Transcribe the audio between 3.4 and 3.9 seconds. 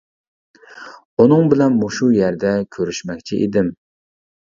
ئىدىم.